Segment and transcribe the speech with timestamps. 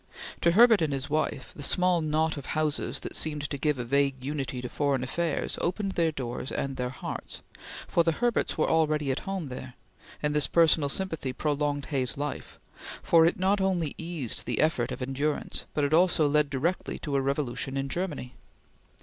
[0.41, 3.85] To Herbert and his wife, the small knot of houses that seemed to give a
[3.85, 7.43] vague unity to foreign affairs opened their doors and their hearts,
[7.87, 9.75] for the Herberts were already at home there;
[10.23, 12.57] and this personal sympathy prolonged Hay's life,
[13.03, 17.15] for it not only eased the effort of endurance, but it also led directly to
[17.15, 18.33] a revolution in Germany.